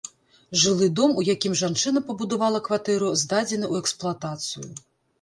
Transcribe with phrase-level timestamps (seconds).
[0.61, 4.69] Жылы дом, у якім жанчына пабудавала кватэру, здадзены ў эксплуатацыю.